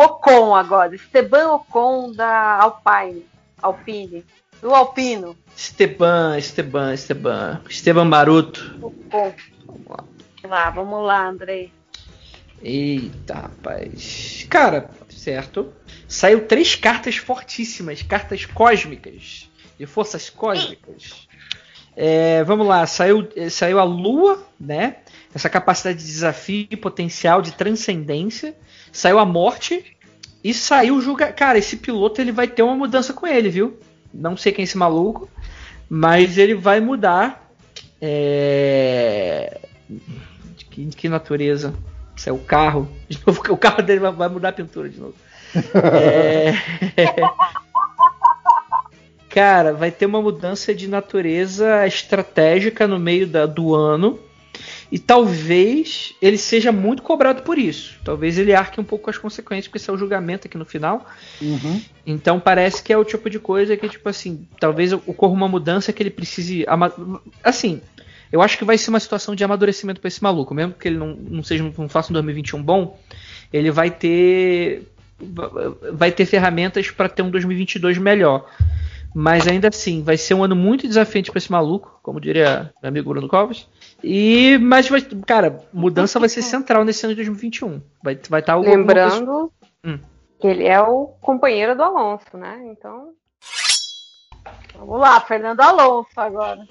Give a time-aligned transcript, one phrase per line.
[0.00, 0.94] Ocon agora.
[0.94, 3.26] Esteban Ocon da Alpine.
[3.60, 4.24] Alpine.
[4.62, 5.36] Do Alpino.
[5.54, 7.60] Esteban, Esteban, Esteban.
[7.68, 8.78] Esteban Maroto.
[8.80, 9.34] Ocon.
[9.66, 11.70] Vamos lá, vamos lá, Andrei.
[12.62, 14.46] Eita, rapaz.
[14.48, 15.70] Cara, certo.
[16.08, 21.28] Saiu três cartas fortíssimas, cartas cósmicas, de forças cósmicas.
[21.94, 24.96] É, vamos lá, saiu, saiu a Lua, né?
[25.34, 28.54] Essa capacidade de desafio e potencial de transcendência.
[28.92, 29.96] Saiu a morte
[30.42, 31.32] e saiu o julga.
[31.32, 33.78] Cara, esse piloto ele vai ter uma mudança com ele, viu?
[34.12, 35.30] Não sei quem é esse maluco,
[35.88, 37.48] mas ele vai mudar.
[38.00, 39.60] É...
[40.56, 41.74] De que, de que natureza?
[42.16, 42.90] Isso é o carro.
[43.08, 45.14] De novo, o carro dele vai mudar a pintura de novo.
[45.74, 46.54] é...
[49.30, 54.18] Cara, vai ter uma mudança de natureza estratégica no meio da, do ano.
[54.90, 57.96] E talvez ele seja muito cobrado por isso.
[58.04, 60.64] Talvez ele arque um pouco com as consequências, porque esse é o julgamento aqui no
[60.64, 61.06] final.
[61.40, 61.80] Uhum.
[62.04, 65.92] Então parece que é o tipo de coisa que, tipo assim, talvez ocorra uma mudança
[65.92, 66.66] que ele precise.
[67.44, 67.80] Assim,
[68.32, 70.52] eu acho que vai ser uma situação de amadurecimento para esse maluco.
[70.54, 72.98] Mesmo que ele não, não seja não faça um 2021 bom,
[73.52, 74.88] ele vai ter.
[75.92, 78.48] Vai ter ferramentas para ter um 2022 melhor.
[79.14, 82.88] Mas ainda assim, vai ser um ano muito desafiante para esse maluco, como diria meu
[82.88, 83.66] amigo Bruno Covas.
[84.02, 87.82] E, mas, vai, cara, mudança vai ser central nesse ano de 2021.
[88.02, 89.52] Vai estar vai tá Lembrando
[89.84, 89.98] hum.
[90.38, 92.60] que ele é o companheiro do Alonso, né?
[92.66, 93.10] Então.
[94.74, 96.66] Vamos lá, Fernando Alonso agora.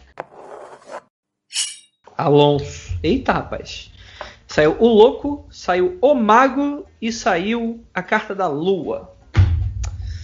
[2.17, 2.97] Alonso.
[3.03, 3.91] Eita, rapaz.
[4.47, 9.15] Saiu o Louco, saiu o Mago e saiu a carta da Lua.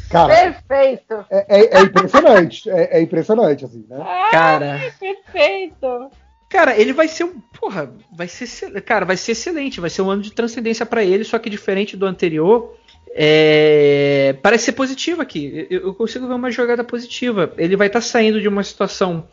[0.09, 1.26] Cara, perfeito.
[1.30, 2.70] É, é, é impressionante.
[2.70, 3.98] É, é, impressionante, assim, né?
[4.02, 4.80] Ai, cara.
[5.00, 6.09] Perfeito.
[6.56, 7.38] Cara, ele vai ser um.
[7.59, 8.81] Porra, vai ser.
[8.81, 9.81] Cara, vai ser excelente.
[9.81, 12.78] Vai ser um ano de transcendência para ele, só que diferente do anterior.
[13.14, 15.67] É, parece ser positivo aqui.
[15.70, 17.53] Eu, eu, consigo ver uma jogada positiva.
[17.58, 19.28] Ele vai estar tá saindo de uma situação.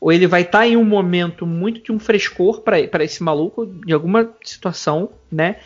[0.00, 3.66] Ou ele vai estar tá em um momento muito de um frescor para esse maluco,
[3.66, 5.60] de alguma situação, né?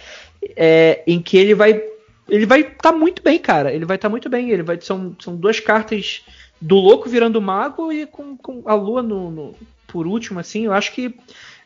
[0.55, 1.83] É, em que ele vai
[2.29, 3.73] ele vai estar tá muito bem, cara.
[3.73, 4.51] Ele vai estar tá muito bem.
[4.51, 6.23] Ele vai são, são duas cartas
[6.61, 9.55] do louco virando mago e com, com a lua no, no,
[9.89, 10.67] por último, assim.
[10.67, 11.19] Eu acho que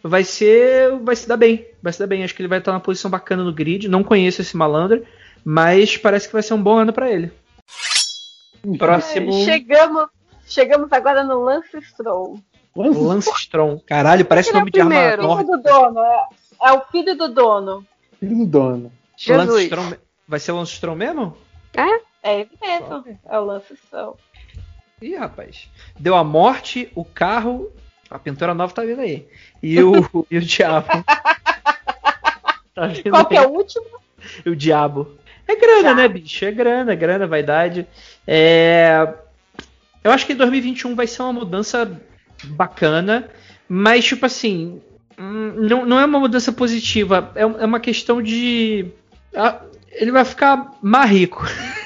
[0.03, 2.25] vai ser vai se dar bem, vai se dar bem.
[2.25, 3.89] Acho que ele vai estar numa posição bacana no grid.
[3.89, 5.05] Não conheço esse malandro,
[5.45, 7.31] mas parece que vai ser um bom ano para ele.
[8.79, 9.31] Próximo.
[9.31, 10.07] É, chegamos,
[10.47, 12.39] chegamos agora no Lance Stroll.
[12.75, 13.83] Lance Stroll.
[13.87, 15.25] Caralho, parece o nome é de armador.
[15.25, 16.27] É o filho do dono, é,
[16.63, 17.87] é, o filho do dono.
[18.19, 18.93] Filho do dono.
[19.17, 19.49] Jesus.
[19.49, 21.37] Lance Stroll, Vai ser o Lance Stroll mesmo?
[21.75, 23.05] É, é ele mesmo.
[23.25, 24.17] É o Lance Stroll.
[25.01, 25.69] Ih, rapaz.
[25.99, 27.71] Deu a morte, o carro.
[28.13, 29.27] A pintura nova tá vindo aí.
[29.63, 29.93] E o,
[30.31, 30.89] e o diabo.
[32.75, 33.87] Tá Qual que é o último?
[34.45, 35.17] E o diabo.
[35.47, 35.95] É grana, Já.
[35.95, 36.45] né, bicho?
[36.45, 37.87] É grana, grana, vaidade.
[38.27, 39.15] É...
[40.03, 42.01] Eu acho que 2021 vai ser uma mudança
[42.45, 43.29] bacana,
[43.69, 44.81] mas, tipo assim,
[45.19, 47.31] hum, não, não é uma mudança positiva.
[47.35, 48.87] É, é uma questão de
[49.93, 51.45] ele vai ficar mais rico.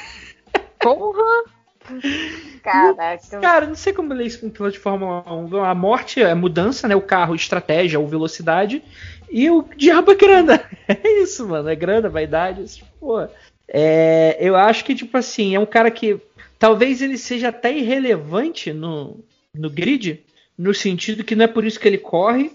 [2.62, 3.40] Caraca.
[3.40, 5.64] Cara, não sei como ler isso com piloto de Fórmula 1.
[5.64, 6.96] A morte é mudança, né?
[6.96, 8.82] O carro, estratégia ou velocidade.
[9.30, 10.64] E o diabo é grana.
[10.88, 11.68] É isso, mano.
[11.68, 12.84] É grana, vaidade.
[13.00, 13.26] Pô.
[13.66, 16.20] É, eu acho que, tipo assim, é um cara que
[16.60, 19.18] talvez ele seja até irrelevante no,
[19.52, 20.20] no grid,
[20.56, 22.52] no sentido que não é por isso que ele corre.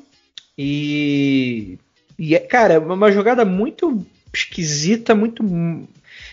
[0.58, 1.78] E.
[2.18, 5.44] E é, cara, é uma jogada muito esquisita, muito.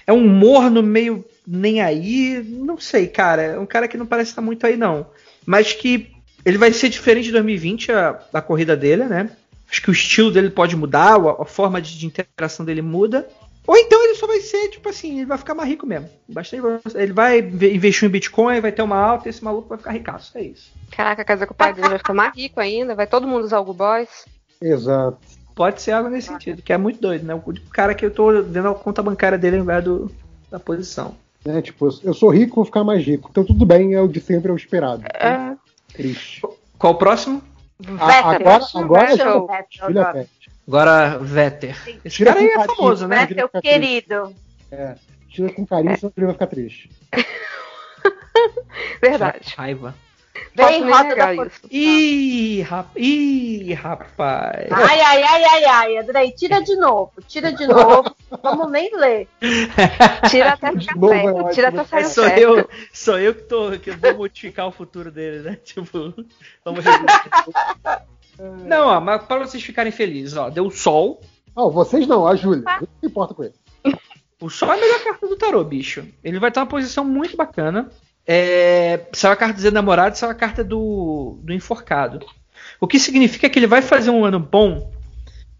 [0.06, 2.42] É um morno meio nem aí.
[2.46, 3.42] Não sei, cara.
[3.42, 5.06] É um cara que não parece estar muito aí, não.
[5.46, 6.12] Mas que
[6.44, 9.30] ele vai ser diferente de 2020, a, a corrida dele, né?
[9.70, 13.28] Acho que o estilo dele pode mudar, a, a forma de, de, interação dele muda.
[13.66, 16.08] Ou então ele só vai ser, tipo assim, ele vai ficar mais rico mesmo.
[16.26, 16.62] Bastante,
[16.94, 20.38] ele vai investir em Bitcoin, vai ter uma alta e esse maluco vai ficar ricaço.
[20.38, 20.72] É isso.
[20.90, 23.60] Caraca, casa com o pai dele vai ficar mais rico ainda, vai todo mundo usar
[23.60, 24.24] o Boys.
[24.60, 25.18] Exato.
[25.58, 27.34] Pode ser algo nesse sentido, que é muito doido, né?
[27.34, 27.42] O
[27.72, 30.08] cara que eu tô vendo a conta bancária dele ao invés do,
[30.48, 31.16] da posição.
[31.44, 33.28] É, tipo, eu sou rico, vou ficar mais rico.
[33.28, 35.02] Então tudo bem, é o de sempre, é o esperado.
[35.14, 35.56] É.
[35.92, 36.42] Triste.
[36.78, 37.42] Qual o próximo?
[37.98, 39.12] A, agora, agora,
[39.80, 40.28] agora,
[40.64, 41.76] agora Vetter.
[42.04, 43.26] Esse cara aí é famoso, né?
[43.26, 44.32] Vetter, querido.
[44.70, 44.94] É.
[45.28, 46.88] Tira com carinho, senão ele vai ficar triste.
[49.02, 49.54] Verdade.
[49.56, 49.92] Raiva.
[50.54, 51.60] Vem, roda da isso.
[51.70, 52.88] Ih, rap...
[52.96, 54.68] Ih, rapaz.
[54.70, 58.14] Ai, ai, ai, ai, ai, Andrei, tira de novo, tira de novo.
[58.42, 59.28] Vamos nem ler.
[60.28, 64.14] Tira até ficar perto, tira até sair sou eu, sou eu que tô que vou
[64.16, 65.58] modificar o futuro dele, né?
[65.64, 66.14] Tipo,
[66.64, 66.84] vamos
[68.66, 71.20] Não, ó, mas para vocês ficarem felizes, ó, deu sol.
[71.56, 72.64] Não, vocês não, a Júlia.
[72.80, 73.54] Não importa com ele.
[74.48, 76.06] Só a melhor carta do tarô, bicho.
[76.22, 77.90] Ele vai estar uma posição muito bacana.
[78.30, 82.26] É, saiu a carta dos enamorados, saiu a carta do, do enforcado.
[82.78, 84.92] O que significa que ele vai fazer um ano bom,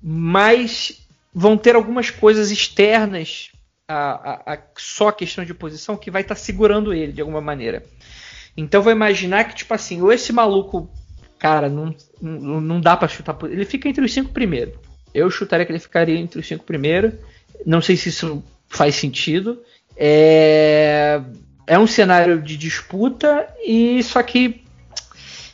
[0.03, 3.50] mas vão ter algumas coisas externas
[3.88, 7.23] a, a, a só a questão de posição que vai estar tá segurando ele de
[7.23, 7.82] alguma maneira.
[8.55, 10.91] Então vou imaginar que, tipo assim, ou esse maluco,
[11.38, 13.35] cara, não, não, não dá para chutar.
[13.44, 14.75] Ele fica entre os cinco primeiros.
[15.15, 17.15] Eu chutaria que ele ficaria entre os cinco primeiros.
[17.65, 19.62] Não sei se isso faz sentido.
[19.97, 21.23] É,
[21.69, 24.62] é um cenário de disputa e só que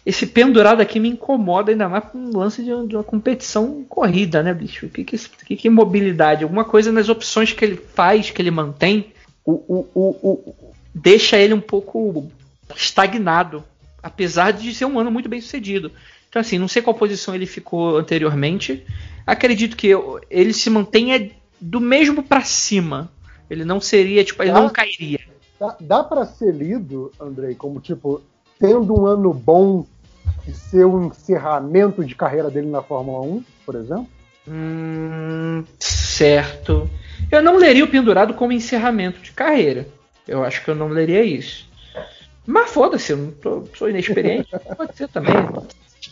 [0.07, 4.55] esse pendurado aqui me incomoda ainda mais com um lance de, uma competição corrida, né,
[4.55, 4.87] bicho?
[4.87, 6.45] O que que, que, que é mobilidade?
[6.45, 9.13] Alguma coisa nas opções que ele faz, que ele mantém,
[9.45, 12.31] o, o, o, o, deixa ele um pouco
[12.77, 13.65] estagnado,
[14.03, 15.91] apesar de ser um ano muito bem sucedido.
[16.29, 18.85] Então, assim, não sei qual posição ele ficou anteriormente.
[19.27, 19.91] Acredito que
[20.31, 21.31] ele se mantenha
[21.61, 23.11] do mesmo para cima.
[23.49, 25.21] Ele não seria, tipo, ele dá, não cairia.
[25.65, 28.21] Dá, dá para ser lido, Andrei, como tipo,
[28.59, 29.87] tendo um ano bom
[30.47, 34.07] e ser o um encerramento de carreira dele na Fórmula 1, por exemplo?
[34.47, 36.89] Hum, certo.
[37.33, 39.89] Eu não leria o pendurado como encerramento de carreira.
[40.29, 41.67] Eu acho que eu não leria isso.
[42.47, 44.51] Mas foda-se, eu não tô, sou inexperiente.
[44.77, 45.35] pode ser também.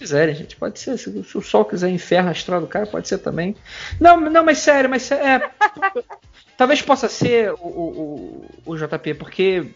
[0.03, 0.57] Se quiserem, gente.
[0.57, 0.99] Pode ser.
[0.99, 3.55] Se, se o sol quiser inferno astral do cara, pode ser também.
[4.01, 5.49] Não, não, mas sério, mas é.
[6.59, 9.67] talvez possa ser o, o, o, JP, porque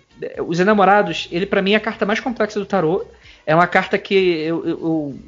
[0.44, 3.06] os enamorados, ele para mim é a carta mais complexa do tarô.
[3.46, 5.18] É uma carta que eu, eu,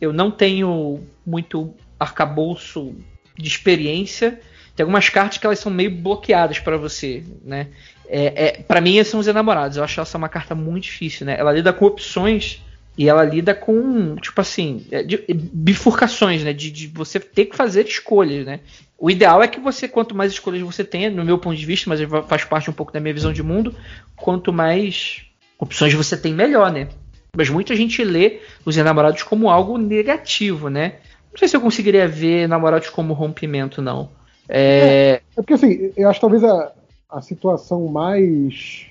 [0.00, 2.94] eu não tenho muito arcabouço
[3.36, 4.40] de experiência.
[4.76, 7.68] Tem algumas cartas que elas são meio bloqueadas para você, né?
[8.08, 9.76] É, é, para mim, são os enamorados.
[9.76, 11.36] Eu acho essa uma carta muito difícil, né?
[11.38, 12.62] Ela lida com opções
[12.96, 16.52] e ela lida com, tipo assim, é, de, bifurcações, né?
[16.52, 18.60] De, de, você ter que fazer escolhas, né?
[18.98, 21.88] O ideal é que você, quanto mais escolhas você tenha, no meu ponto de vista,
[21.88, 23.74] mas faz parte um pouco da minha visão de mundo,
[24.16, 25.22] quanto mais
[25.58, 26.88] opções você tem, melhor, né?
[27.36, 30.96] Mas muita gente lê os enamorados como algo negativo, né?
[31.30, 34.10] Não sei se eu conseguiria ver namorados como rompimento, não.
[34.48, 36.72] É, é porque assim, eu acho que talvez a,
[37.08, 38.86] a situação mais,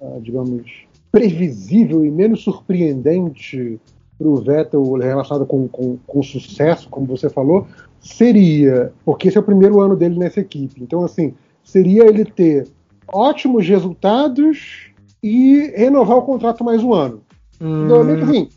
[0.00, 3.80] uh, digamos, previsível e menos surpreendente
[4.18, 7.68] para o Vettel relacionado com, com, com sucesso, como você falou,
[8.00, 10.82] seria, porque esse é o primeiro ano dele nessa equipe.
[10.82, 11.32] Então, assim,
[11.62, 12.66] seria ele ter
[13.06, 14.90] ótimos resultados
[15.22, 17.20] e renovar o contrato mais um ano.
[17.60, 17.86] Hum.
[17.86, 18.48] Normalmente, assim,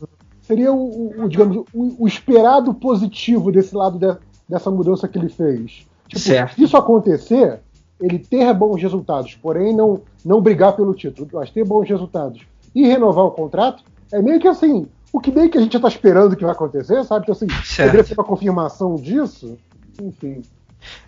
[0.42, 4.18] seria o, o digamos, o, o, esperado positivo desse lado de,
[4.48, 5.86] dessa mudança que ele fez.
[6.08, 6.56] Tipo, certo.
[6.56, 7.60] se isso acontecer,
[8.00, 12.42] ele ter bons resultados, porém não, não brigar pelo título, mas ter bons resultados
[12.74, 15.78] e renovar o contrato, é meio que assim, o que meio que a gente já
[15.78, 17.24] está esperando que vai acontecer, sabe?
[17.24, 17.90] Então, assim, certo.
[17.90, 19.58] poderia ser uma confirmação disso,
[20.00, 20.42] enfim.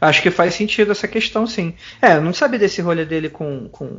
[0.01, 1.75] Acho que faz sentido essa questão, sim.
[2.03, 3.99] É, eu não sabia desse rolê dele com, com,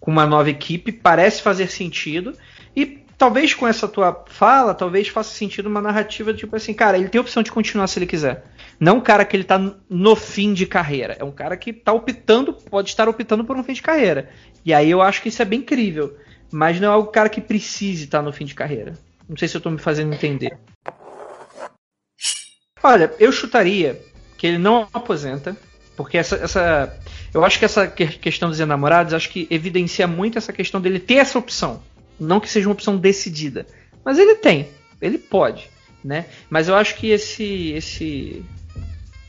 [0.00, 2.32] com uma nova equipe, parece fazer sentido.
[2.74, 7.08] E talvez com essa tua fala, talvez faça sentido uma narrativa tipo assim, cara, ele
[7.08, 8.44] tem a opção de continuar se ele quiser.
[8.78, 9.60] Não um cara que ele tá
[9.90, 11.16] no fim de carreira.
[11.18, 14.30] É um cara que tá optando, pode estar optando por um fim de carreira.
[14.64, 16.16] E aí eu acho que isso é bem incrível.
[16.50, 18.96] Mas não é o cara que precise estar no fim de carreira.
[19.28, 20.56] Não sei se eu tô me fazendo entender.
[22.82, 24.00] Olha, eu chutaria
[24.38, 25.56] que ele não aposenta.
[25.96, 26.96] Porque essa, essa.
[27.34, 31.16] Eu acho que essa questão dos enamorados acho que evidencia muito essa questão dele ter
[31.16, 31.82] essa opção.
[32.18, 33.66] Não que seja uma opção decidida.
[34.04, 34.68] Mas ele tem.
[35.00, 35.70] Ele pode.
[36.04, 36.26] Né?
[36.48, 37.72] Mas eu acho que esse.
[37.72, 38.44] esse.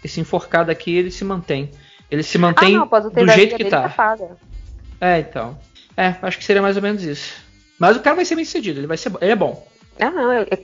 [0.04, 1.72] esse enforcado aqui ele se mantém.
[2.10, 3.88] Ele se mantém ah, não, do jeito que tá.
[3.90, 4.18] tá
[5.00, 5.58] é, então.
[5.96, 7.36] É, acho que seria mais ou menos isso.
[7.78, 9.66] Mas o cara vai ser bem sucedido, ele vai ser ele é bom.
[10.00, 10.58] Ah, não, é, é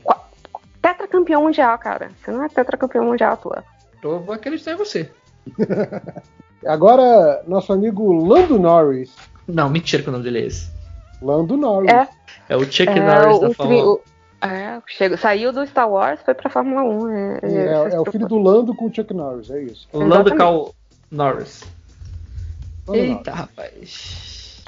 [0.82, 2.10] tetracampeão mundial, cara.
[2.24, 3.64] Você não é tetracampeão mundial, tua.
[4.02, 5.10] Tô, vou acreditar em você.
[6.66, 9.14] Agora, nosso amigo Lando Norris.
[9.48, 10.70] Não, mentira que o nome dele é esse.
[11.22, 11.92] Lando Norris.
[11.92, 12.08] É,
[12.50, 14.00] é o Chuck é, Norris da Fórmula 1.
[14.42, 17.10] É, chegou, saiu do Star Wars, foi pra Fórmula 1.
[17.10, 19.88] É, é, é o filho do Lando com o Chuck Norris, é isso.
[19.92, 20.74] O Lando Cal
[21.10, 21.64] Norris.
[22.88, 23.40] Lando Eita, Norris.
[23.40, 24.66] rapaz.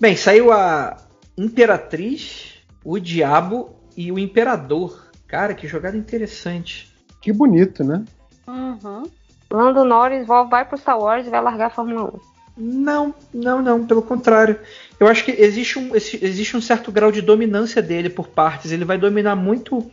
[0.00, 0.96] Bem, saiu a
[1.36, 5.06] Imperatriz, o Diabo e o Imperador.
[5.26, 6.94] Cara, que jogada interessante.
[7.20, 8.04] Que bonito, né?
[8.46, 9.04] Uhum.
[9.50, 12.35] Lando Norris vai pro Star Wars e vai largar a Fórmula 1.
[12.56, 14.58] Não, não, não, pelo contrário.
[14.98, 18.72] Eu acho que existe um, existe um certo grau de dominância dele por partes.
[18.72, 19.90] Ele vai dominar muito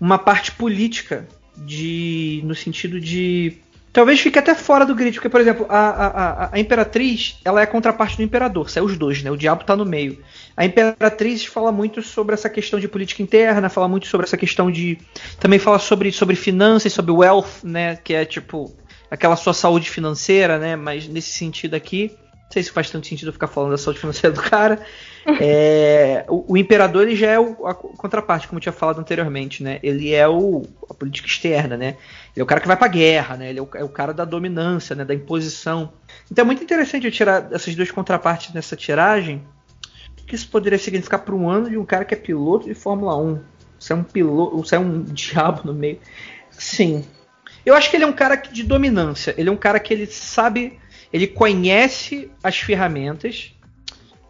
[0.00, 3.58] uma parte política, de no sentido de.
[3.92, 7.64] Talvez fique até fora do grid, porque, por exemplo, a, a, a, Imperatriz ela é
[7.64, 9.32] a contraparte do Imperador, sai os dois, né?
[9.32, 10.18] O diabo tá no meio.
[10.56, 14.70] A Imperatriz fala muito sobre essa questão de política interna, fala muito sobre essa questão
[14.70, 14.98] de.
[15.40, 17.96] Também fala sobre, sobre finanças, sobre wealth, né?
[17.96, 18.72] Que é tipo
[19.10, 20.76] aquela sua saúde financeira, né?
[20.76, 22.16] Mas nesse sentido aqui,
[22.50, 24.80] não sei se faz tanto sentido ficar falando da saúde financeira do cara.
[25.38, 29.62] É, o, o, imperador ele já é o, a contraparte, como eu tinha falado anteriormente,
[29.62, 29.78] né?
[29.82, 31.98] Ele é o, a política externa, né?
[32.34, 33.50] Ele é o cara que vai pra guerra, né?
[33.50, 35.04] Ele é o, é o cara da dominância, né?
[35.04, 35.92] Da imposição.
[36.32, 39.42] Então é muito interessante eu tirar essas duas contrapartes nessa tiragem.
[40.22, 42.74] O que isso poderia significar para um ano de um cara que é piloto de
[42.74, 43.42] Fórmula 1?
[43.78, 45.98] Você é um piloto, você é um diabo no meio.
[46.50, 47.04] Sim.
[47.70, 49.34] Eu acho que ele é um cara de dominância.
[49.38, 50.78] Ele é um cara que ele sabe
[51.12, 53.52] ele conhece as ferramentas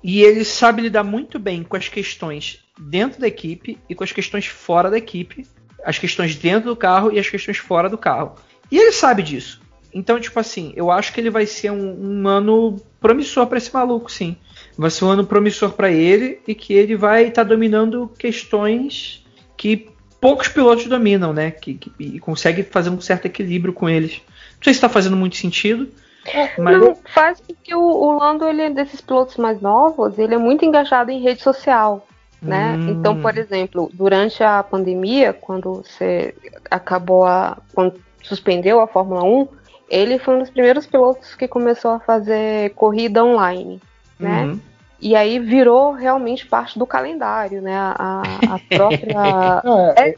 [0.02, 4.12] e ele sabe lidar muito bem com as questões dentro da equipe e com as
[4.12, 5.46] questões fora da equipe,
[5.84, 8.34] as questões dentro do carro e as questões fora do carro.
[8.70, 9.60] E ele sabe disso.
[9.92, 13.74] Então, tipo assim, eu acho que ele vai ser um, um ano promissor para esse
[13.74, 14.36] maluco, sim.
[14.78, 19.24] Vai ser um ano promissor para ele e que ele vai estar tá dominando questões
[19.56, 19.89] que
[20.20, 21.50] poucos pilotos dominam, né?
[21.50, 24.20] Que, que, e consegue fazer um certo equilíbrio com eles.
[24.56, 25.88] Não sei se está fazendo muito sentido,
[26.26, 26.78] é, Mas...
[26.78, 30.64] Não, faz porque o, o Lando, ele é desses pilotos mais novos, ele é muito
[30.64, 32.06] engajado em rede social.
[32.42, 32.74] Né?
[32.74, 32.90] Hum.
[32.90, 36.34] Então, por exemplo, durante a pandemia, quando você
[36.70, 37.58] acabou a.
[37.74, 39.48] Quando suspendeu a Fórmula 1,
[39.90, 43.80] ele foi um dos primeiros pilotos que começou a fazer corrida online.
[44.18, 44.44] Né?
[44.44, 44.60] Uhum.
[45.00, 47.74] E aí virou realmente parte do calendário, né?
[47.74, 49.62] A, a própria.
[49.96, 50.16] é, é,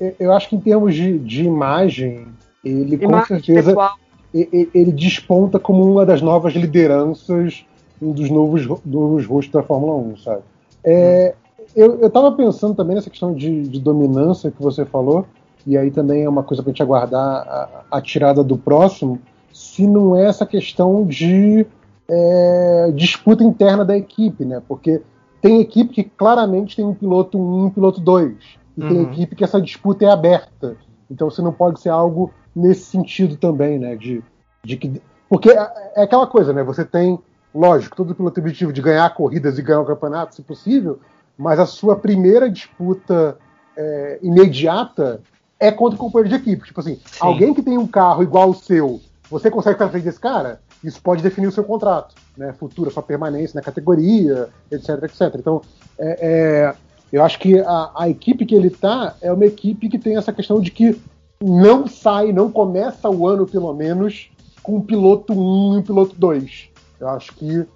[0.00, 2.28] é, eu acho que em termos de, de imagem,
[2.64, 3.70] ele imagem com certeza.
[3.70, 3.96] Pessoal
[4.32, 7.64] ele desponta como uma das novas lideranças,
[8.00, 10.42] um dos novos, novos rostos da Fórmula 1, sabe?
[10.84, 11.34] É,
[11.74, 15.26] eu, eu tava pensando também nessa questão de, de, dominância que você falou,
[15.66, 19.18] e aí também é uma coisa pra gente aguardar a, a tirada do próximo,
[19.52, 21.66] se não é essa questão de
[22.10, 24.62] é, disputa interna da equipe, né?
[24.66, 25.02] Porque
[25.40, 28.34] tem equipe que claramente tem um piloto 1 um, um piloto 2,
[28.76, 28.88] e uhum.
[28.88, 30.76] tem equipe que essa disputa é aberta.
[31.10, 33.94] Então você não pode ser algo nesse sentido também, né?
[33.96, 34.22] De,
[34.64, 36.62] de que, porque é, é aquela coisa, né?
[36.62, 37.18] Você tem,
[37.54, 40.98] lógico, todo piloto objetivo de ganhar corridas e ganhar o campeonato, se possível,
[41.36, 43.38] mas a sua primeira disputa
[43.76, 45.20] é, imediata
[45.60, 46.66] é contra o companheiro de equipe.
[46.66, 47.18] Tipo assim, Sim.
[47.20, 49.00] alguém que tem um carro igual ao seu,
[49.30, 50.60] você consegue estar frente desse cara?
[50.82, 52.52] Isso pode definir o seu contrato, né?
[52.52, 55.34] Futura, sua permanência na categoria, etc, etc.
[55.34, 55.60] Então,
[55.98, 56.74] é, é,
[57.12, 60.32] eu acho que a, a, equipe que ele tá é uma equipe que tem essa
[60.32, 61.00] questão de que
[61.42, 64.30] não sai, não começa o ano, pelo menos,
[64.62, 66.68] com um piloto 1 e um piloto 2.
[67.00, 67.66] Eu acho que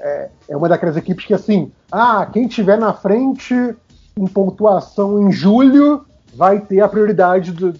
[0.00, 3.54] é, é uma daquelas equipes que, assim, ah, quem tiver na frente
[4.16, 7.72] em pontuação em julho vai ter a prioridade do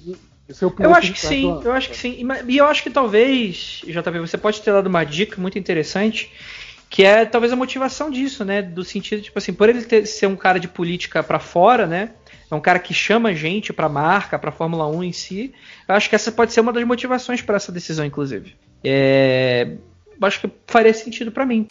[0.71, 0.83] piloto.
[0.83, 2.27] Eu acho que sim, eu acho que sim.
[2.47, 6.31] E eu acho que talvez, JP, você pode ter dado uma dica muito interessante,
[6.91, 8.61] que é talvez a motivação disso, né?
[8.61, 12.11] Do sentido, tipo assim, por ele ter, ser um cara de política para fora, né?
[12.55, 15.55] é um cara que chama gente para marca, para Fórmula 1 em si.
[15.89, 18.55] Eu acho que essa pode ser uma das motivações para essa decisão, inclusive.
[18.83, 19.77] É...
[20.23, 21.67] Acho que faria sentido para mim.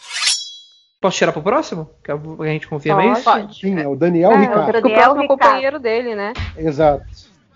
[1.00, 1.90] Posso tirar pro próximo?
[2.02, 3.24] Que a gente confirma pode, isso?
[3.24, 3.60] Pode.
[3.60, 4.68] Sim, é o Daniel é, Ricardo.
[4.68, 5.28] O, Daniel o Ricardo.
[5.28, 6.32] companheiro dele, né?
[6.56, 7.04] Exato.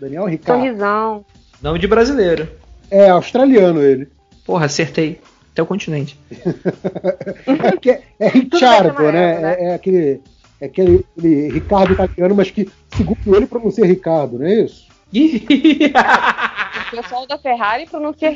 [0.01, 0.61] Daniel Ricardo.
[0.61, 1.25] Sorrisão.
[1.63, 2.49] Nome de brasileiro.
[2.91, 4.09] É, australiano ele.
[4.45, 5.21] Porra, acertei.
[5.53, 6.19] Até o continente.
[6.31, 9.41] é, que é, é Richardo, né?
[9.41, 9.55] né?
[9.55, 10.23] É, é aquele
[10.61, 14.89] é aquele, aquele Ricardo italiano, mas que, segundo ele, pronuncia Ricardo, não é isso?
[15.13, 18.35] o pessoal da Ferrari pronuncia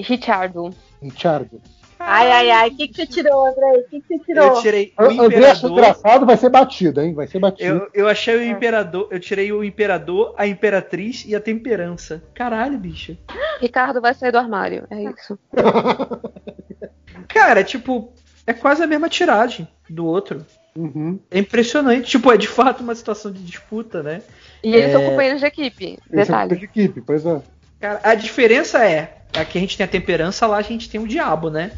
[0.00, 0.70] Richardo.
[1.02, 1.60] Richardo.
[1.98, 3.72] Ai, ai, ai, o que, que você tirou, André?
[3.72, 4.46] O que, que você tirou?
[4.46, 5.70] Eu tirei o André imperador.
[5.70, 7.12] engraçado, vai ser batido, hein?
[7.12, 7.88] Vai ser batido.
[7.92, 12.22] Eu, eu achei o imperador, eu tirei o imperador, a imperatriz e a temperança.
[12.34, 13.16] Caralho, bicho.
[13.60, 15.38] Ricardo vai sair do armário, é isso.
[17.28, 18.12] Cara, tipo,
[18.46, 20.46] é quase a mesma tiragem do outro.
[20.76, 21.18] Uhum.
[21.30, 22.08] É impressionante.
[22.08, 24.22] Tipo, é de fato uma situação de disputa, né?
[24.62, 24.92] E eles é...
[24.92, 25.98] são companheiros de equipe.
[26.10, 26.56] Eles detalhe.
[26.56, 27.42] de equipe, pois é.
[27.80, 29.16] Cara, a diferença é.
[29.36, 31.72] Aqui a gente tem a temperança, lá a gente tem o diabo, né?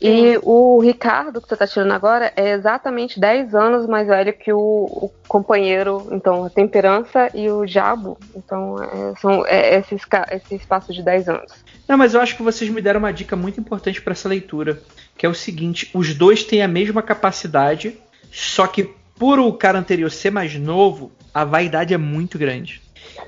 [0.00, 4.52] E o Ricardo, que você está tirando agora, é exatamente 10 anos mais velho que
[4.52, 8.16] o, o companheiro, então, a temperança e o diabo.
[8.36, 11.52] Então, é, são é, esse, esse espaço de 10 anos.
[11.88, 14.80] Não, mas eu acho que vocês me deram uma dica muito importante para essa leitura,
[15.16, 17.98] que é o seguinte: os dois têm a mesma capacidade,
[18.30, 22.80] só que por o cara anterior ser mais novo, a vaidade é muito grande.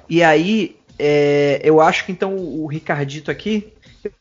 [0.08, 3.72] E aí, é, eu acho que então o Ricardito aqui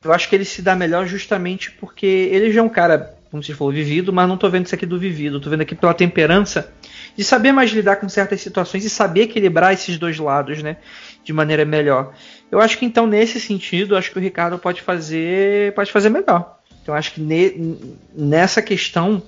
[0.03, 3.41] eu acho que ele se dá melhor justamente porque ele já é um cara, como
[3.41, 5.93] você falou, vivido, mas não tô vendo isso aqui do vivido, tô vendo aqui pela
[5.93, 6.71] temperança
[7.15, 10.77] de saber mais lidar com certas situações e saber equilibrar esses dois lados, né,
[11.23, 12.13] de maneira melhor.
[12.51, 16.59] Eu acho que então nesse sentido, acho que o Ricardo pode fazer, pode fazer melhor.
[16.81, 17.77] Então acho que ne,
[18.13, 19.21] nessa questão,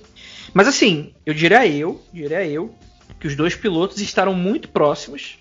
[0.52, 2.74] mas assim, eu diria eu, diria eu,
[3.18, 5.38] que os dois pilotos estarão muito próximos.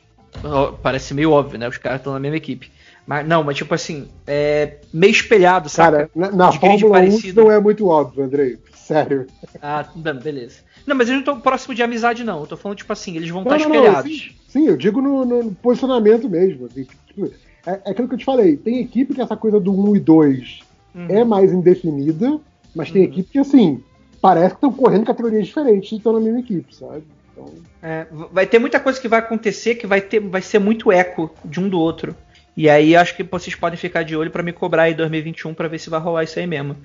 [0.81, 1.67] Parece meio óbvio, né?
[1.67, 2.71] Os caras estão na mesma equipe
[3.05, 5.97] Mas, não, mas tipo assim, é meio espelhado, sabe?
[5.97, 8.57] Cara, na, na Fórmula 1 isso não é muito óbvio, Andrei.
[8.73, 9.27] Sério.
[9.61, 9.85] Ah,
[10.21, 10.59] beleza.
[10.85, 12.41] Não, mas eles não estão próximo de amizade, não.
[12.41, 14.11] Eu tô falando, tipo assim, eles vão estar tá espelhados.
[14.11, 16.65] Não, sim, sim, eu digo no, no posicionamento mesmo.
[16.65, 17.31] Assim, tipo,
[17.65, 18.57] é, é, aquilo que eu te falei.
[18.57, 20.59] Tem equipe que essa coisa do 1 e 2
[20.95, 21.07] uhum.
[21.09, 22.39] é mais indefinida,
[22.75, 22.93] mas uhum.
[22.93, 23.83] tem equipe que, assim,
[24.19, 27.03] parece que estão correndo categorias diferentes e estão na mesma equipe, sabe?
[27.31, 27.53] Então...
[27.81, 31.31] É, vai ter muita coisa que vai acontecer que vai, ter, vai ser muito eco
[31.45, 32.15] de um do outro.
[32.55, 35.67] E aí acho que vocês podem ficar de olho para me cobrar em 2021 para
[35.67, 36.75] ver se vai rolar isso aí mesmo.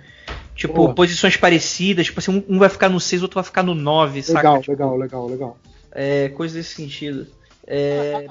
[0.54, 4.20] Tipo, posições parecidas, tipo assim, um vai ficar no 6, outro vai ficar no 9,
[4.20, 4.60] legal, saca?
[4.60, 5.58] Tipo, legal, legal, legal.
[5.92, 7.26] É, coisa desse sentido.
[7.66, 8.26] É...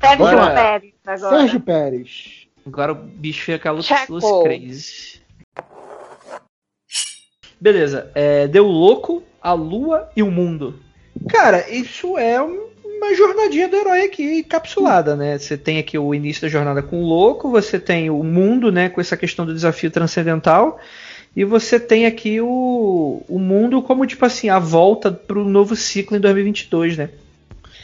[0.00, 1.38] Sérgio agora, Pérez agora.
[1.38, 2.46] Sérgio Pérez.
[2.66, 3.88] Agora o bicho fica Luz
[4.42, 5.20] Crazy.
[7.60, 10.78] Beleza, é, deu louco, a lua e o mundo.
[11.28, 12.40] Cara, isso é
[12.96, 15.38] uma jornadinha do herói aqui encapsulada, né?
[15.38, 18.88] Você tem aqui o início da jornada com o louco, você tem o mundo, né,
[18.88, 20.78] com essa questão do desafio transcendental,
[21.34, 26.16] e você tem aqui o, o mundo como, tipo assim, a volta pro novo ciclo
[26.16, 27.10] em 2022, né?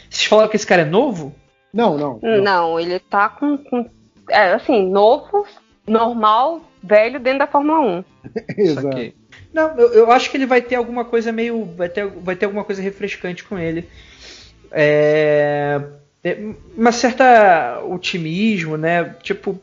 [0.09, 1.33] Vocês falaram que esse cara é novo?
[1.73, 2.19] Não, não.
[2.21, 3.89] Não, não ele tá com, com.
[4.29, 5.45] É, assim, novo,
[5.87, 8.03] normal, velho dentro da Fórmula 1.
[8.57, 9.13] Exato.
[9.51, 11.65] Não, eu, eu, acho que ele vai ter alguma coisa meio.
[11.65, 13.87] Vai ter, vai ter alguma coisa refrescante com ele.
[14.73, 15.79] É,
[16.75, 19.15] uma certa otimismo, né?
[19.21, 19.61] Tipo.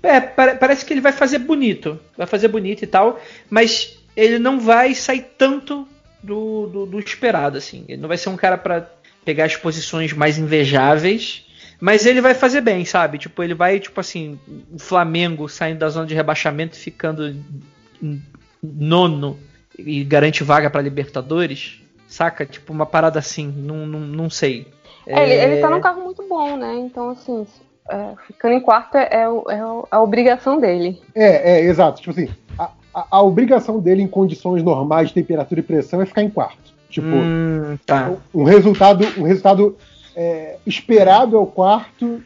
[0.00, 1.98] É, parece que ele vai fazer bonito.
[2.16, 3.20] Vai fazer bonito e tal.
[3.50, 5.86] Mas ele não vai sair tanto
[6.22, 7.84] do, do, do esperado, assim.
[7.88, 8.88] Ele não vai ser um cara para
[9.24, 11.44] pegar as posições mais invejáveis.
[11.80, 13.18] Mas ele vai fazer bem, sabe?
[13.18, 14.38] Tipo, ele vai, tipo assim,
[14.72, 17.36] o Flamengo saindo da zona de rebaixamento ficando
[18.62, 19.38] nono
[19.78, 22.44] e garante vaga para Libertadores, saca?
[22.44, 24.66] Tipo, uma parada assim, não, não, não sei.
[25.06, 25.22] É, é...
[25.22, 26.74] Ele, ele tá num carro muito bom, né?
[26.74, 27.46] Então, assim,
[27.88, 29.60] é, ficando em quarto é, é, é,
[29.90, 31.00] a obrigação dele.
[31.14, 32.00] É, é, exato.
[32.00, 36.06] Tipo assim, a, a, a, obrigação dele em condições normais de temperatura e pressão é
[36.06, 36.74] ficar em quarto.
[36.90, 38.10] Tipo, hum, tá.
[38.34, 39.76] um, um resultado, um resultado
[40.16, 42.22] é, esperado é o quarto,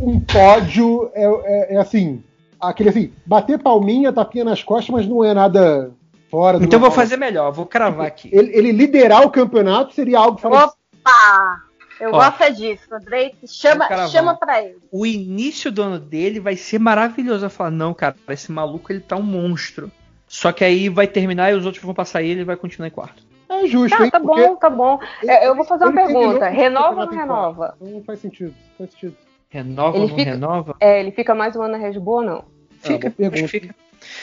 [0.00, 2.22] um pódio é, é, é assim,
[2.60, 5.90] aquele assim, bater palminha, tapinha nas costas, mas não é nada
[6.30, 8.30] fora do Então vou fazer melhor, vou cravar aqui.
[8.32, 11.68] Ele, ele liderar o campeonato seria algo Opa!
[12.00, 13.34] Eu Ó, gosto é disso, Andrei.
[13.46, 14.78] Chama, chama pra ele.
[14.92, 17.40] O início do ano dele vai ser maravilhoso.
[17.40, 19.90] Vai falar, não, cara, esse maluco ele tá um monstro.
[20.28, 22.86] Só que aí vai terminar e os outros vão passar ele e ele vai continuar
[22.86, 23.26] em quarto.
[23.48, 24.10] É justo, tá, hein?
[24.10, 25.00] Tá bom, tá bom.
[25.22, 26.48] Ele, eu vou fazer uma pergunta.
[26.48, 27.74] Renova ou não renova?
[27.80, 29.16] Não faz sentido, faz sentido.
[29.48, 30.76] Renova ele ou não fica, renova?
[30.78, 32.44] É, ele fica mais um ano na Red Bull ou não?
[32.80, 33.74] Fica, ah, acho que fica.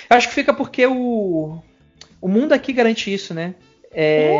[0.09, 1.57] Eu acho que fica porque o,
[2.21, 3.55] o mundo aqui garante isso, né?
[3.91, 4.37] É,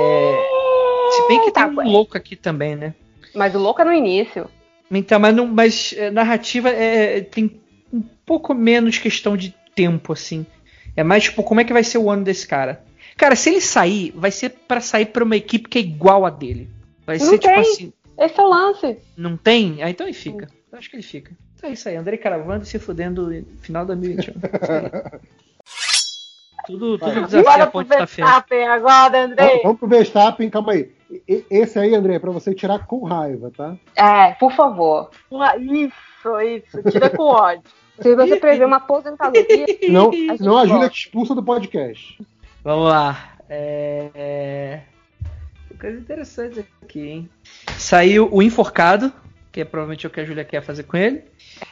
[1.11, 2.93] se bem que tá, tem um louco aqui também, né?
[3.33, 4.49] Mas o louco é no início.
[4.91, 7.59] Então, mas, não, mas é, narrativa é, tem
[7.91, 10.45] um pouco menos questão de tempo, assim.
[10.95, 12.83] É mais tipo, como é que vai ser o ano desse cara?
[13.17, 16.29] Cara, se ele sair, vai ser para sair pra uma equipe que é igual a
[16.29, 16.69] dele.
[17.05, 17.63] Vai não ser tipo tem.
[17.63, 17.93] tipo assim.
[18.17, 18.97] Esse é o lance.
[19.17, 19.83] Não tem?
[19.83, 20.47] Ah, então ele fica.
[20.71, 21.31] Eu acho que ele fica.
[21.55, 24.33] Então é isso aí, André Caravando se fudendo no final da 2021.
[26.65, 28.71] Tudo, tudo desafio a ponte tá feia.
[28.71, 29.61] agora, André.
[29.63, 30.91] Vamos pro Verstappen, calma aí.
[31.27, 33.75] Esse aí, André, é pra você tirar com raiva, tá?
[33.95, 35.09] É, por favor.
[35.59, 36.91] Isso, isso.
[36.91, 37.63] Tira com ódio.
[38.01, 39.65] Se você prever uma aposentadoria.
[39.89, 42.19] Não, não a Júlia te expulsa do podcast.
[42.61, 43.37] Vamos lá.
[43.47, 44.09] É...
[44.13, 44.81] é
[45.85, 47.29] coisa interessante aqui, hein?
[47.77, 49.13] Saiu o Enforcado,
[49.51, 51.23] que é provavelmente o que a Júlia quer fazer com ele.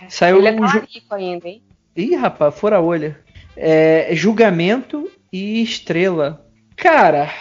[0.07, 1.63] Saiu ele é tá rico ainda, hein?
[1.95, 3.19] Ih, rapaz, fora a olha.
[3.55, 6.45] É, julgamento e estrela.
[6.75, 7.33] Cara,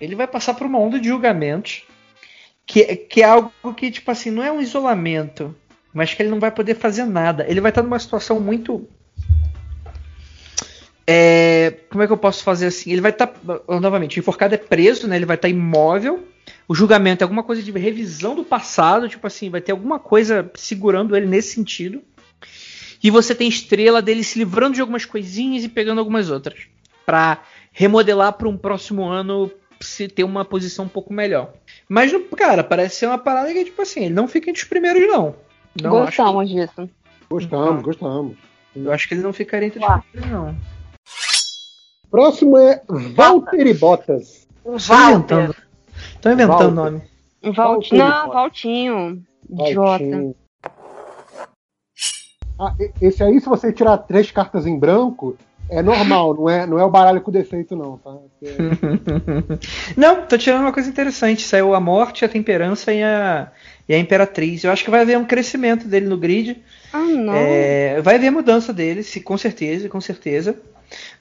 [0.00, 1.84] ele vai passar por uma onda de julgamentos.
[2.66, 5.54] Que, que é algo que, tipo assim, não é um isolamento.
[5.92, 7.46] Mas que ele não vai poder fazer nada.
[7.48, 8.88] Ele vai estar numa situação muito.
[11.06, 12.90] É, como é que eu posso fazer assim?
[12.90, 13.32] Ele vai estar.
[13.80, 15.16] novamente, o enforcado é preso, né?
[15.16, 16.26] Ele vai estar imóvel
[16.66, 20.50] o julgamento é alguma coisa de revisão do passado, tipo assim, vai ter alguma coisa
[20.54, 22.02] segurando ele nesse sentido.
[23.04, 26.66] E você tem estrela dele se livrando de algumas coisinhas e pegando algumas outras.
[27.04, 31.52] para remodelar para um próximo ano se ter uma posição um pouco melhor.
[31.86, 35.06] Mas, cara, parece ser uma parada que, tipo assim, ele não fica entre os primeiros,
[35.06, 35.34] não.
[35.82, 36.54] não gostamos que...
[36.54, 36.88] disso.
[37.28, 38.38] Gostamos, gostamos.
[38.74, 40.56] Eu acho que ele não ficaria entre os primeiros, não.
[42.10, 44.46] Próximo é Valtteri Bottas.
[44.64, 45.54] Walter.
[46.22, 47.02] Tô inventando o nome.
[47.54, 47.98] Valtinho.
[48.02, 49.22] Não, Valtinho.
[49.50, 50.34] Idiota.
[52.58, 55.36] Ah, esse aí, se você tirar três cartas em branco,
[55.68, 58.14] é normal, não é, não é o baralho com defeito, não, tá?
[59.96, 61.42] não, tô tirando uma coisa interessante.
[61.42, 63.50] Saiu a morte, a temperança e a,
[63.88, 64.62] e a Imperatriz.
[64.62, 66.62] Eu acho que vai haver um crescimento dele no grid.
[66.92, 67.34] Ah, não.
[67.34, 70.56] É, vai haver mudança dele, se, com certeza, com certeza.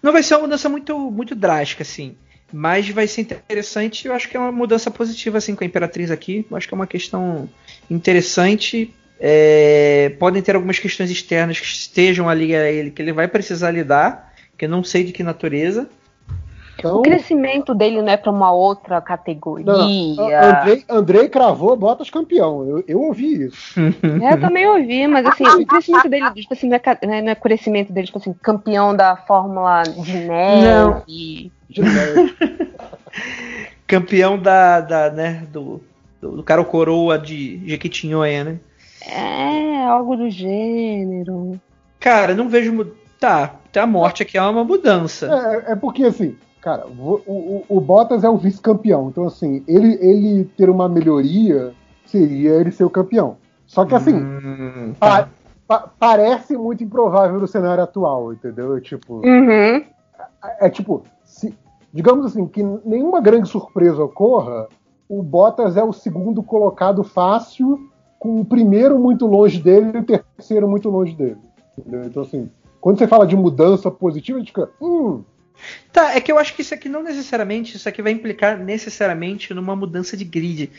[0.02, 2.16] Não vai ser uma mudança muito, muito drástica, assim.
[2.52, 4.08] Mas vai ser interessante.
[4.08, 6.46] Eu acho que é uma mudança positiva, assim, com a Imperatriz aqui.
[6.52, 7.50] Eu acho que é uma questão
[7.90, 8.94] interessante.
[9.26, 13.72] É, podem ter algumas questões externas que estejam ali a ele, que ele vai precisar
[13.72, 15.88] lidar, que eu não sei de que natureza.
[16.78, 19.66] Então, o crescimento dele não é para uma outra categoria.
[19.66, 22.68] Não, Andrei, Andrei cravou Bottas campeão.
[22.68, 23.80] Eu, eu ouvi isso.
[24.22, 27.30] É, eu também ouvi, mas assim, o crescimento dele, tipo assim, não é, né, não
[27.30, 30.68] é crescimento dele, tipo assim, campeão da Fórmula de neve.
[30.68, 31.04] Não.
[31.08, 32.36] De neve.
[33.88, 35.82] campeão da, da né, do,
[36.20, 38.60] do, do cara coroa de Jequitinhonha, né?
[39.08, 41.60] É, algo do gênero.
[42.00, 42.94] Cara, não vejo.
[43.20, 45.28] Tá, até a morte aqui é uma mudança.
[45.68, 49.10] É, é porque assim, Cara, o, o, o Bottas é o vice-campeão.
[49.10, 51.74] Então, assim, ele, ele ter uma melhoria
[52.06, 53.36] seria ele ser o campeão.
[53.68, 55.24] Só que, assim, hum, tá.
[55.24, 55.30] pa,
[55.68, 58.80] pa, parece muito improvável no cenário atual, entendeu?
[58.80, 59.16] Tipo.
[59.16, 59.52] Uhum.
[59.52, 59.86] É,
[60.62, 61.54] é, tipo, se,
[61.92, 64.70] digamos assim, que nenhuma grande surpresa ocorra,
[65.10, 67.78] o Bottas é o segundo colocado fácil,
[68.24, 71.36] com o primeiro muito longe dele e o terceiro muito longe dele.
[71.78, 72.06] Entendeu?
[72.06, 74.70] Então, assim, quando você fala de mudança positiva, a gente fica.
[74.82, 75.24] Hum,
[75.92, 79.54] Tá, é que eu acho que isso aqui não necessariamente, isso aqui vai implicar necessariamente
[79.54, 80.72] numa mudança de grid.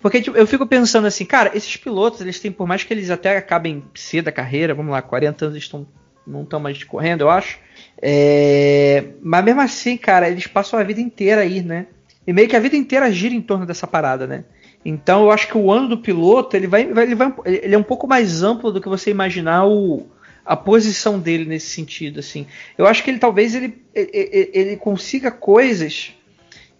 [0.00, 3.10] Porque tipo, eu fico pensando assim, cara, esses pilotos, eles têm, por mais que eles
[3.10, 5.86] até acabem cedo a carreira, vamos lá, 40 anos eles estão,
[6.26, 7.58] não estão mais correndo, eu acho.
[8.00, 11.86] É, mas mesmo assim, cara, eles passam a vida inteira aí, né?
[12.26, 14.44] E meio que a vida inteira gira em torno dessa parada, né?
[14.84, 17.82] Então eu acho que o ano do piloto, ele vai, ele vai ele é um
[17.82, 20.06] pouco mais amplo do que você imaginar o,
[20.44, 22.46] a posição dele nesse sentido, assim.
[22.78, 26.14] Eu acho que ele talvez ele, ele, ele consiga coisas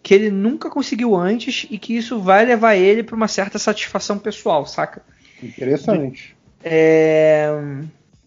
[0.02, 4.18] que ele nunca conseguiu antes e que isso vai levar ele para uma certa satisfação
[4.18, 5.02] pessoal, saca?
[5.42, 6.34] Interessante.
[6.64, 7.48] É...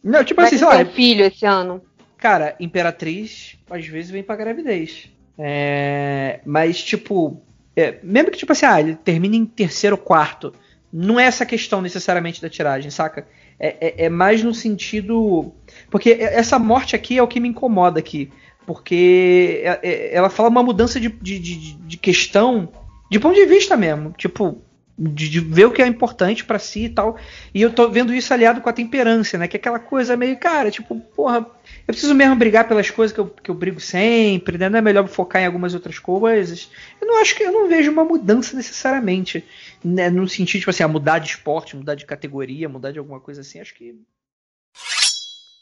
[0.03, 0.86] Não, tipo vai assim, sei lá.
[0.86, 1.81] filho esse ano.
[2.17, 5.09] Cara, Imperatriz às vezes vem pra gravidez.
[5.38, 6.39] É...
[6.45, 7.41] Mas, tipo,
[7.75, 7.99] é...
[8.03, 10.53] mesmo que, tipo assim, ah, ele termine em terceiro ou quarto,
[10.91, 13.27] não é essa questão necessariamente da tiragem, saca?
[13.59, 15.51] É, é, é, mais no sentido.
[15.89, 18.31] Porque essa morte aqui é o que me incomoda aqui.
[18.65, 22.69] Porque é, é, ela fala uma mudança de, de, de, de questão
[23.09, 24.13] de ponto de vista mesmo.
[24.17, 24.62] Tipo,
[24.97, 27.17] de, de, ver o que é importante para si e tal.
[27.53, 29.47] E eu tô vendo isso aliado com a temperança, né?
[29.47, 33.19] Que é aquela coisa meio, cara, tipo, porra, eu preciso mesmo brigar pelas coisas que
[33.19, 34.69] eu, que eu brigo sempre, né?
[34.69, 36.69] Não é melhor focar em algumas outras coisas.
[37.01, 39.43] Eu não acho que eu não vejo uma mudança necessariamente
[39.84, 43.19] né, no sentido, tipo assim, a mudar de esporte, mudar de categoria, mudar de alguma
[43.19, 43.99] coisa assim, acho que.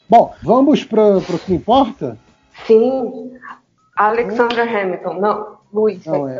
[0.08, 2.18] Bom, vamos para o que importa?
[2.66, 3.32] Sim.
[3.96, 5.20] Alexandra Hamilton.
[5.20, 6.04] Não, Luiz.
[6.04, 6.38] Não, é.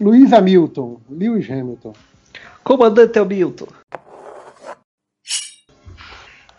[0.00, 1.00] Luiz Hamilton.
[1.10, 1.92] Lewis Hamilton.
[2.64, 3.66] Comandante Hamilton.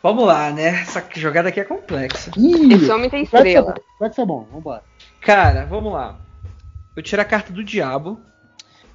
[0.01, 0.81] Vamos lá, né?
[0.81, 2.31] Essa jogada aqui é complexa.
[2.37, 3.75] Ih, Esse homem tem estrela.
[3.91, 4.83] Complexo é bom, vambora.
[5.19, 6.19] Cara, vamos lá.
[6.95, 8.19] Eu tiro a carta do diabo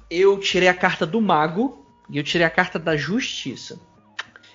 [0.09, 3.79] eu tirei a carta do Mago e eu tirei a carta da Justiça.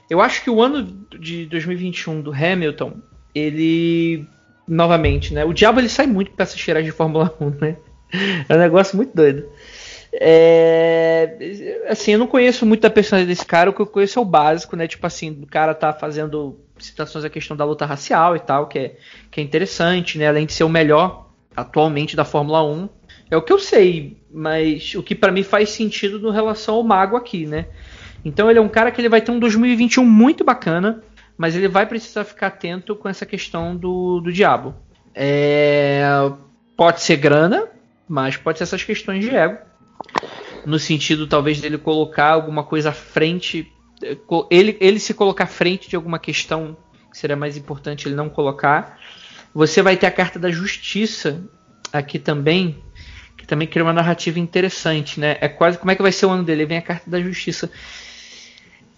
[0.09, 2.95] Eu acho que o ano de 2021 do Hamilton,
[3.35, 4.27] ele.
[4.67, 5.45] Novamente, né?
[5.45, 7.77] O diabo ele sai muito com essas cheiras de Fórmula 1, né?
[8.49, 9.49] É um negócio muito doido.
[10.13, 11.37] É,
[11.89, 14.25] assim, eu não conheço muito da personalidade desse cara, o que eu conheço é o
[14.25, 14.89] básico, né?
[14.89, 18.79] Tipo assim, o cara tá fazendo citações à questão da luta racial e tal, que
[18.79, 18.97] é,
[19.31, 20.29] que é interessante, né?
[20.29, 22.89] Além de ser o melhor atualmente da Fórmula 1.
[23.31, 26.83] É o que eu sei, mas o que para mim faz sentido no relação ao
[26.83, 27.67] Mago aqui, né?
[28.25, 31.03] Então ele é um cara que ele vai ter um 2021 muito bacana,
[31.39, 34.75] mas ele vai precisar ficar atento com essa questão do, do diabo.
[35.15, 36.03] É,
[36.77, 37.69] pode ser grana,
[38.11, 39.57] mas pode ser essas questões de ego.
[40.67, 43.73] No sentido, talvez, dele colocar alguma coisa à frente.
[44.51, 46.77] Ele, ele se colocar à frente de alguma questão
[47.09, 48.99] que seria mais importante ele não colocar.
[49.55, 51.41] Você vai ter a carta da justiça
[51.93, 52.83] aqui também,
[53.37, 55.39] que também cria uma narrativa interessante, né?
[55.41, 56.67] É quase como é que vai ser o ano dele?
[56.67, 57.71] Vem a carta da justiça.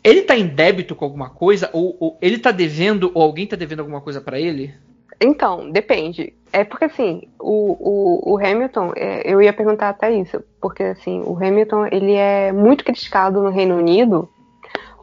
[0.03, 1.69] Ele tá em débito com alguma coisa?
[1.75, 4.75] Ou, ou ele tá devendo, ou alguém tá devendo alguma coisa para ele?
[5.23, 6.35] Então, depende.
[6.53, 11.23] É porque assim, o, o, o Hamilton, é, eu ia perguntar até isso, porque assim,
[11.25, 14.29] o Hamilton ele é muito criticado no Reino Unido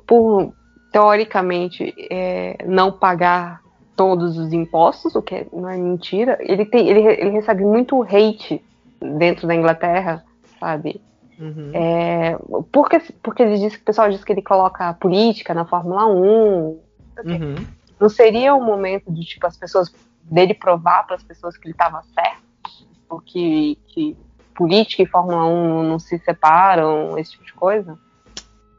[0.06, 0.54] por
[0.92, 3.62] teoricamente é, não pagar
[3.96, 6.38] todos os impostos, o que é, não é mentira.
[6.40, 8.64] Ele tem, ele, ele recebe muito hate
[9.02, 10.24] dentro da Inglaterra,
[10.60, 11.02] sabe?
[11.40, 11.72] Uhum.
[11.74, 12.38] É,
[12.72, 16.20] porque, porque ele diz, o pessoal diz que ele coloca política na Fórmula 1.
[16.20, 17.56] Uhum.
[18.00, 19.94] Não seria o momento de tipo as pessoas
[20.30, 24.18] dele provar para as pessoas que ele estava certo, que, que
[24.56, 27.98] política e Fórmula 1 não se separam, esse tipo de coisa?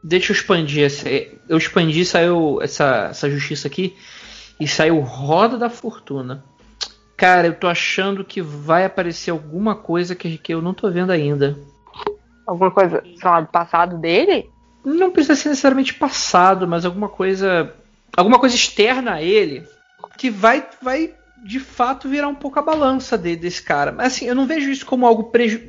[0.02, 1.38] Deixa eu expandir esse.
[1.48, 3.96] Eu expandi, saiu essa, essa justiça aqui.
[4.58, 6.44] E saiu Roda da Fortuna.
[7.16, 11.10] Cara, eu tô achando que vai aparecer alguma coisa que, que eu não tô vendo
[11.10, 11.58] ainda.
[12.46, 14.50] Alguma coisa, sei lá, do passado dele?
[14.84, 17.74] Não precisa ser necessariamente passado, mas alguma coisa.
[18.16, 19.66] Alguma coisa externa a ele
[20.18, 23.92] que vai, vai de fato virar um pouco a balança de, desse cara.
[23.92, 25.60] Mas assim, eu não vejo isso como algo preju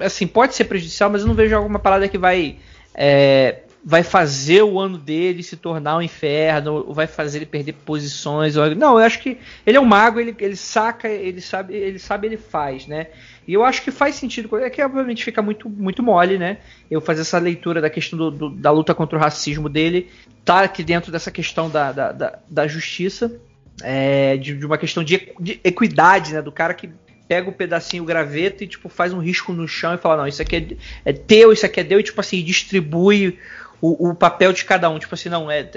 [0.00, 2.58] assim, pode ser prejudicial, mas eu não vejo alguma parada que vai
[2.94, 7.72] é, vai fazer o ano dele se tornar um inferno, ou vai fazer ele perder
[7.72, 8.56] posições.
[8.56, 8.74] Ou...
[8.74, 12.26] Não, eu acho que ele é um mago, ele, ele saca, ele sabe, ele sabe,
[12.26, 13.08] ele faz, né?
[13.46, 16.58] E eu acho que faz sentido, é que obviamente fica muito, muito mole, né?
[16.90, 20.10] Eu fazer essa leitura da questão do, do, da luta contra o racismo dele,
[20.44, 23.40] tá aqui dentro dessa questão da, da, da, da justiça,
[23.82, 26.42] é, de, de, uma questão de, de equidade, né?
[26.42, 26.90] Do cara que
[27.28, 30.16] pega o um pedacinho, o graveto e tipo faz um risco no chão e fala
[30.16, 30.56] não, isso aqui
[31.04, 33.38] é, é teu, isso aqui é teu e tipo assim distribui
[33.80, 34.98] o, o, papel de cada um.
[34.98, 35.68] Tipo assim, não, é,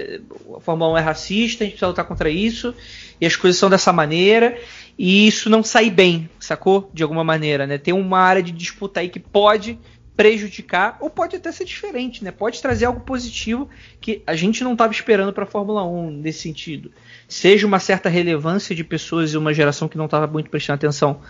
[0.55, 2.75] a Fórmula 1 é racista, a gente precisa lutar contra isso,
[3.19, 4.57] e as coisas são dessa maneira,
[4.97, 6.89] e isso não sai bem, sacou?
[6.93, 7.77] De alguma maneira, né?
[7.77, 9.79] Tem uma área de disputa aí que pode
[10.15, 12.31] prejudicar, ou pode até ser diferente, né?
[12.31, 13.67] Pode trazer algo positivo
[13.99, 16.91] que a gente não estava esperando para a Fórmula 1 nesse sentido.
[17.33, 21.21] Seja uma certa relevância de pessoas e uma geração que não estava muito prestando atenção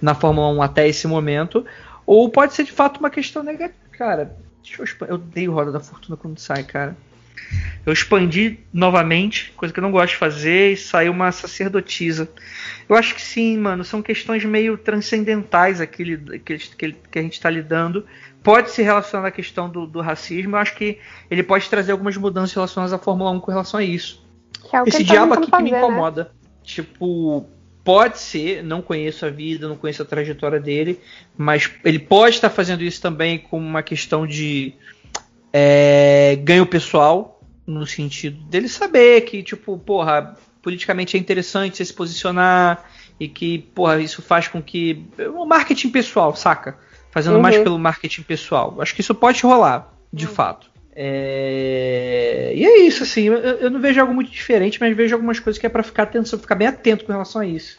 [0.00, 1.64] na Fórmula 1 até esse momento,
[2.06, 3.78] ou pode ser de fato uma questão negativa.
[3.92, 5.08] Cara, Deixa eu.
[5.08, 6.96] Eu odeio Roda da Fortuna quando sai, cara.
[7.84, 12.28] Eu expandi novamente, coisa que eu não gosto de fazer, e saiu uma sacerdotisa.
[12.88, 13.84] Eu acho que sim, mano.
[13.84, 18.06] São questões meio transcendentais aqui que, que, que a gente está lidando.
[18.42, 20.54] Pode se relacionar à questão do, do, racismo.
[20.56, 20.98] Eu acho que
[21.30, 24.24] ele pode trazer algumas mudanças relacionadas à Fórmula 1 com relação a isso.
[24.72, 25.78] É Esse tá diabo aqui fazer, que me né?
[25.78, 26.24] incomoda.
[26.24, 26.30] Né?
[26.62, 27.46] Tipo,
[27.84, 31.00] pode ser, não conheço a vida, não conheço a trajetória dele,
[31.36, 34.74] mas ele pode estar fazendo isso também como uma questão de
[35.52, 41.94] é, ganho pessoal, no sentido dele saber que, tipo, porra, politicamente é interessante você se
[41.94, 42.84] posicionar
[43.18, 45.04] e que, porra, isso faz com que.
[45.34, 46.78] O marketing pessoal, saca?
[47.10, 47.42] Fazendo uhum.
[47.42, 48.76] mais pelo marketing pessoal.
[48.80, 50.32] Acho que isso pode rolar, de uhum.
[50.32, 50.70] fato.
[51.02, 52.52] É...
[52.54, 55.58] E é isso, assim, eu, eu, não vejo algo muito diferente, mas vejo algumas coisas
[55.58, 57.78] que é para ficar atento, ficar bem atento com relação a isso.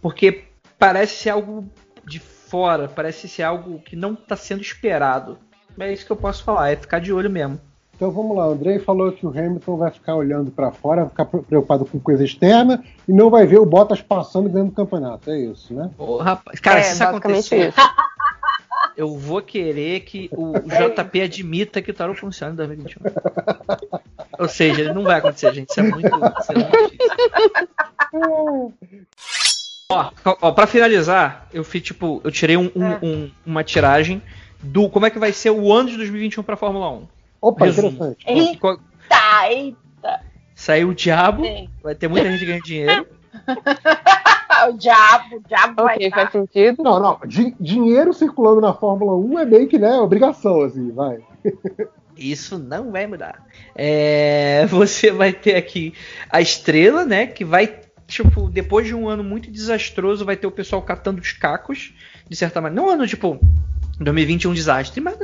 [0.00, 0.44] Porque
[0.78, 1.68] parece ser algo
[2.06, 5.38] de fora, parece ser algo que não está sendo esperado.
[5.78, 7.60] É isso que eu posso falar, é ficar de olho mesmo.
[7.94, 11.10] Então vamos lá, o Andrei falou que o Hamilton vai ficar olhando para fora, vai
[11.10, 15.30] ficar preocupado com coisa externa e não vai ver o Bottas passando dentro do campeonato,
[15.30, 15.90] é isso, né?
[15.98, 17.80] Ô, rapaz, cara, é, se isso acontecer, isso
[18.98, 23.00] eu vou querer que o JP admita que o tarô funciona em 2021.
[24.40, 25.70] Ou seja, ele não vai acontecer, gente.
[25.70, 26.54] Isso é muito, isso é
[28.18, 28.74] muito
[29.88, 32.98] ó, ó, pra finalizar, eu fiz tipo, eu tirei um, um, é.
[33.00, 34.20] um, uma tiragem
[34.60, 37.08] do como é que vai ser o ano de 2021 pra Fórmula 1.
[37.40, 37.88] Opa, Resumo.
[37.88, 38.24] interessante.
[38.26, 38.80] Eita,
[39.48, 40.20] eita.
[40.56, 41.70] Saiu o diabo, Sim.
[41.84, 43.06] vai ter muita gente ganhando dinheiro.
[44.66, 46.82] o diabo, o diabo okay, vai faz sentido.
[46.82, 47.20] Não, não.
[47.26, 51.18] Di dinheiro circulando na Fórmula 1 é meio que, né, obrigação, assim, vai.
[52.16, 53.46] Isso não vai mudar.
[53.74, 55.94] É, você vai ter aqui
[56.28, 57.26] a estrela, né?
[57.26, 61.32] Que vai, tipo, depois de um ano muito desastroso, vai ter o pessoal catando os
[61.32, 61.94] cacos,
[62.28, 62.82] de certa maneira.
[62.82, 63.38] Não um ano, tipo,
[64.00, 65.16] 2021 um desastre, mas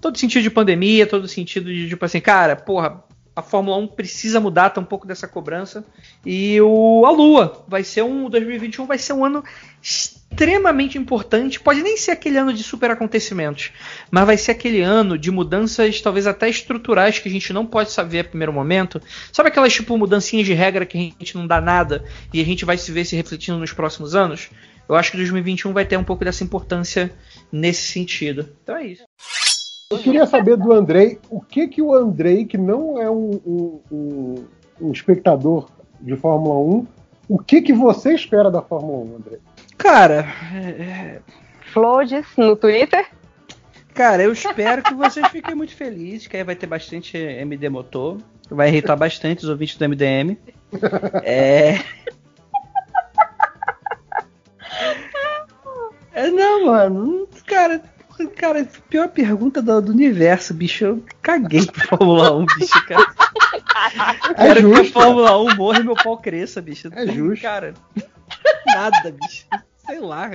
[0.00, 3.04] todo sentido de pandemia, todo sentido de, tipo assim, cara, porra,
[3.40, 5.84] a Fórmula 1 precisa mudar, tá um pouco dessa cobrança.
[6.24, 9.42] E o a Lua vai ser um 2021 vai ser um ano
[9.82, 11.58] extremamente importante.
[11.58, 13.72] Pode nem ser aquele ano de super acontecimentos,
[14.10, 17.90] mas vai ser aquele ano de mudanças talvez até estruturais que a gente não pode
[17.90, 19.00] saber a primeiro momento.
[19.32, 22.64] Sabe aquelas tipo mudancinhas de regra que a gente não dá nada e a gente
[22.64, 24.50] vai se ver se refletindo nos próximos anos?
[24.88, 27.12] Eu acho que 2021 vai ter um pouco dessa importância
[27.50, 28.48] nesse sentido.
[28.62, 29.04] Então é isso.
[29.90, 33.80] Eu queria saber do Andrei, o que que o Andrei, que não é um, um,
[33.90, 34.34] um,
[34.80, 35.68] um espectador
[36.00, 36.86] de Fórmula 1,
[37.28, 39.40] o que que você espera da Fórmula 1, Andrei?
[39.76, 41.20] Cara, é...
[41.72, 43.04] Flores no Twitter?
[43.92, 48.18] Cara, eu espero que vocês fiquem muito felizes, que aí vai ter bastante MD Motor,
[48.48, 50.36] vai irritar bastante os ouvintes do MDM.
[51.24, 51.80] É...
[56.14, 57.82] é não, mano, cara,
[58.36, 60.84] Cara, pior pergunta do, do, universo, bicho.
[60.84, 63.06] Eu caguei pro Fórmula 1, bicho, cara.
[64.30, 66.88] É Quero justo, que a Fórmula 1 morra e meu pau cresça, bicho.
[66.92, 67.42] É justo.
[67.42, 67.74] Cara,
[68.66, 69.46] nada, bicho.
[69.86, 70.30] Sei lá.